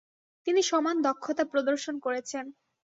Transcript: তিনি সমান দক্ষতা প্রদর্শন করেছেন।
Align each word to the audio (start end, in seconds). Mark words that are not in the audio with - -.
তিনি 0.47 0.61
সমান 0.63 0.95
দক্ষতা 1.07 1.43
প্রদর্শন 1.51 1.95
করেছেন। 1.99 2.45